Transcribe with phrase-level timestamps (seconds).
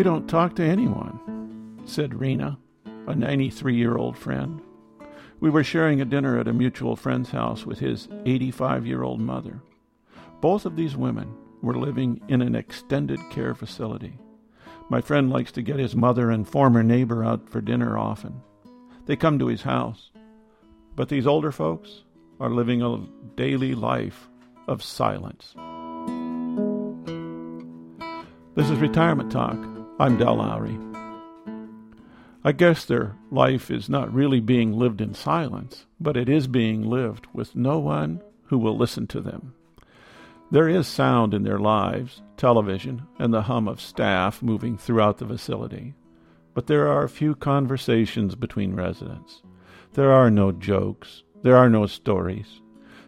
[0.00, 2.58] We don't talk to anyone, said Rena,
[3.06, 4.62] a 93 year old friend.
[5.40, 9.20] We were sharing a dinner at a mutual friend's house with his 85 year old
[9.20, 9.60] mother.
[10.40, 14.18] Both of these women were living in an extended care facility.
[14.88, 18.40] My friend likes to get his mother and former neighbor out for dinner often.
[19.04, 20.12] They come to his house.
[20.96, 22.04] But these older folks
[22.40, 23.06] are living a
[23.36, 24.30] daily life
[24.66, 25.54] of silence.
[28.54, 29.79] This is Retirement Talk.
[30.00, 30.78] I'm Del Lowry.
[32.42, 36.88] I guess their life is not really being lived in silence, but it is being
[36.88, 39.52] lived with no one who will listen to them.
[40.50, 45.26] There is sound in their lives, television, and the hum of staff moving throughout the
[45.26, 45.92] facility,
[46.54, 49.42] but there are few conversations between residents.
[49.92, 52.62] There are no jokes, there are no stories.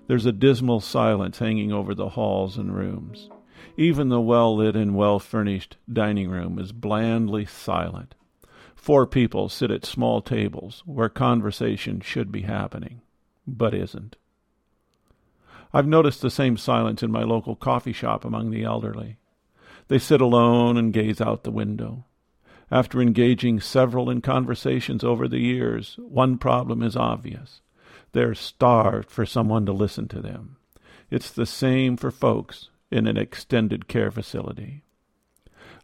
[0.08, 3.30] There's a dismal silence hanging over the halls and rooms.
[3.76, 8.14] Even the well lit and well furnished dining room is blandly silent.
[8.74, 13.00] Four people sit at small tables where conversation should be happening,
[13.46, 14.16] but isn't.
[15.72, 19.16] I've noticed the same silence in my local coffee shop among the elderly.
[19.88, 22.04] They sit alone and gaze out the window.
[22.70, 27.60] After engaging several in conversations over the years, one problem is obvious.
[28.12, 30.56] They're starved for someone to listen to them.
[31.10, 34.84] It's the same for folks in an extended care facility.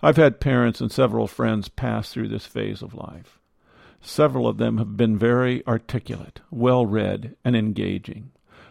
[0.03, 3.41] I've had parents and several friends pass through this phase of life.
[4.01, 8.31] Several of them have been very articulate, well read, and engaging.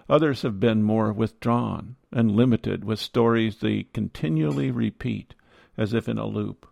[0.09, 5.33] Others have been more withdrawn and limited with stories they continually repeat,
[5.75, 6.65] as if in a loop.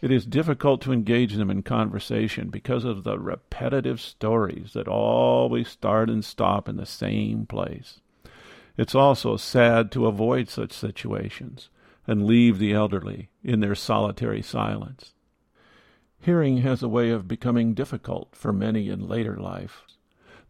[0.00, 5.68] It is difficult to engage them in conversation because of the repetitive stories that always
[5.68, 8.00] start and stop in the same place.
[8.76, 11.68] It's also sad to avoid such situations
[12.06, 15.12] and leave the elderly in their solitary silence.
[16.20, 19.82] Hearing has a way of becoming difficult for many in later life.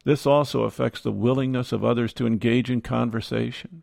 [0.05, 3.83] This also affects the willingness of others to engage in conversation.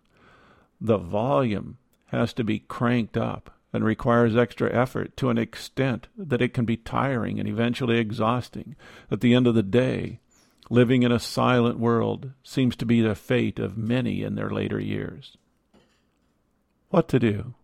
[0.79, 6.41] The volume has to be cranked up and requires extra effort to an extent that
[6.41, 8.75] it can be tiring and eventually exhausting.
[9.11, 10.19] At the end of the day,
[10.69, 14.79] living in a silent world seems to be the fate of many in their later
[14.79, 15.35] years.
[16.89, 17.55] What to do?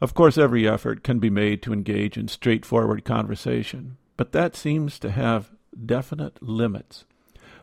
[0.00, 4.98] Of course, every effort can be made to engage in straightforward conversation, but that seems
[5.00, 5.50] to have
[5.84, 7.04] definite limits.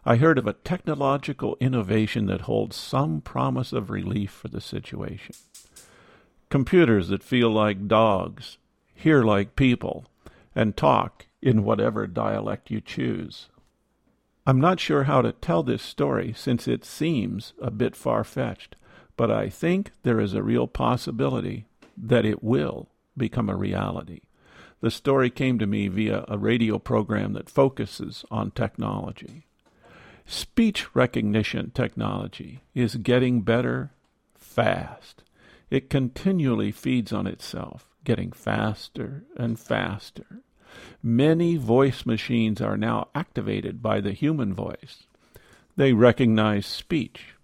[0.05, 5.35] I heard of a technological innovation that holds some promise of relief for the situation.
[6.49, 8.57] Computers that feel like dogs,
[8.93, 10.05] hear like people,
[10.55, 13.49] and talk in whatever dialect you choose.
[14.47, 18.77] I'm not sure how to tell this story since it seems a bit far fetched,
[19.17, 21.65] but I think there is a real possibility
[21.97, 22.87] that it will
[23.17, 24.21] become a reality.
[24.79, 29.47] The story came to me via a radio program that focuses on technology.
[30.25, 33.91] Speech recognition technology is getting better
[34.33, 35.23] fast.
[35.69, 40.36] It continually feeds on itself, getting faster and faster.
[41.01, 45.03] Many voice machines are now activated by the human voice.
[45.75, 47.35] They recognize speech,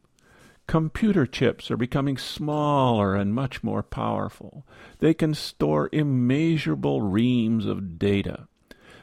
[0.65, 4.65] Computer chips are becoming smaller and much more powerful.
[4.99, 8.47] They can store immeasurable reams of data.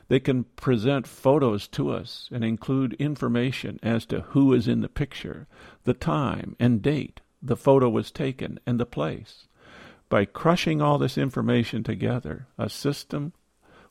[0.09, 4.89] They can present photos to us and include information as to who is in the
[4.89, 5.47] picture,
[5.85, 9.47] the time and date the photo was taken, and the place.
[10.11, 13.33] By crushing all this information together, a system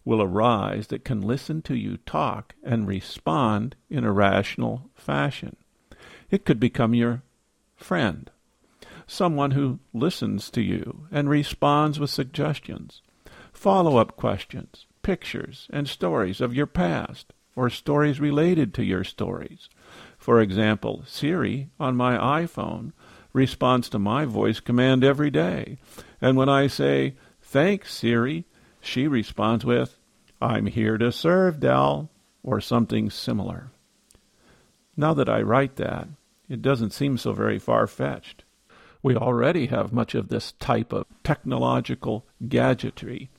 [0.09, 5.55] will arise that can listen to you talk and respond in a rational fashion.
[6.31, 7.21] It could become your
[7.75, 8.27] friend,
[9.05, 13.03] someone who listens to you and responds with suggestions,
[13.53, 19.69] follow up questions, pictures, and stories of your past or stories related to your stories.
[20.17, 22.93] For example, Siri on my iPhone
[23.31, 25.77] responds to my voice command every day.
[26.19, 27.13] And when I say,
[27.43, 28.45] Thanks, Siri,
[28.81, 29.98] she responds with,
[30.41, 32.09] I'm here to serve, Del,
[32.43, 33.71] or something similar.
[34.95, 36.07] Now that I write that,
[36.47, 38.43] it doesn't seem so very far fetched.
[39.01, 43.29] We already have much of this type of technological gadgetry.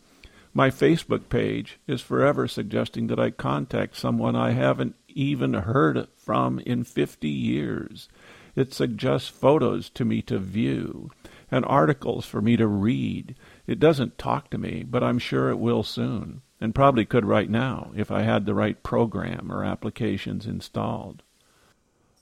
[0.52, 6.58] My Facebook page is forever suggesting that I contact someone I haven't even heard from
[6.60, 8.08] in 50 years.
[8.56, 11.10] It suggests photos to me to view
[11.50, 13.36] and articles for me to read.
[13.66, 17.48] It doesn't talk to me, but I'm sure it will soon, and probably could right
[17.48, 21.22] now if I had the right program or applications installed.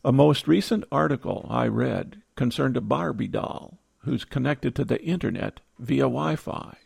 [0.04, 5.60] A most recent article I read concerned a Barbie doll who's connected to the internet
[5.78, 6.76] via Wi Fi.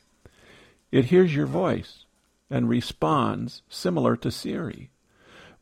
[0.91, 2.07] It hears your voice
[2.51, 4.91] and responds similar to Siri,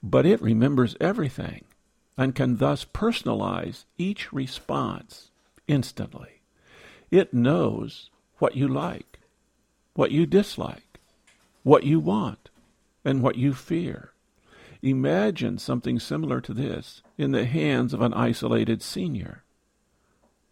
[0.03, 1.65] but it remembers everything
[2.17, 5.31] and can thus personalize each response
[5.67, 6.43] instantly.
[7.11, 9.21] It knows what you like,
[9.95, 10.90] what you dislike,
[11.71, 12.51] what you want,
[13.05, 14.13] and what you fear.
[14.83, 19.45] Imagine something similar to this in the hands of an isolated senior.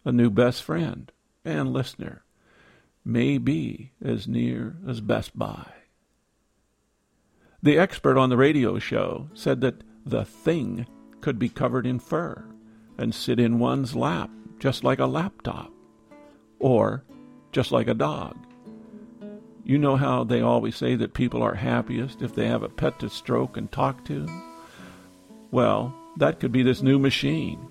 [0.05, 1.11] A new best friend
[1.43, 2.23] and listener
[3.03, 5.69] may be as near as Best Buy.
[7.61, 10.87] The expert on the radio show said that the thing
[11.19, 12.45] could be covered in fur
[12.97, 15.69] and sit in one's lap just like a laptop
[16.59, 17.03] or
[17.51, 18.37] just like a dog.
[19.69, 22.97] You know how they always say that people are happiest if they have a pet
[23.01, 24.27] to stroke and talk to?
[25.51, 27.69] Well, that could be this new machine.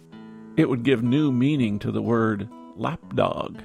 [0.56, 3.60] It would give new meaning to the word lapdog.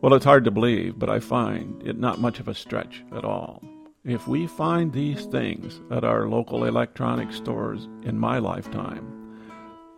[0.00, 3.24] Well, it's hard to believe, but I find it not much of a stretch at
[3.24, 3.62] all.
[4.04, 9.38] If we find these things at our local electronics stores in my lifetime,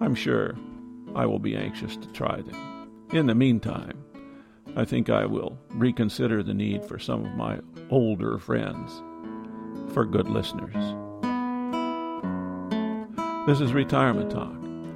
[0.03, 0.55] I'm sure
[1.15, 2.91] I will be anxious to try them.
[3.15, 4.05] In the meantime,
[4.77, 9.03] I think I will reconsider the need for some of my older friends
[9.95, 10.75] for good listeners.
[13.47, 14.53] This is Retirement Talk.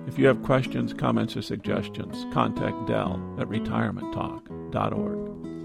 [0.06, 5.59] If you have questions, comments, or suggestions, contact Del at retirementtalk.org.